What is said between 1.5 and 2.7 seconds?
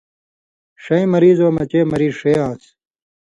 مہ چے مریض ݜے آن٘س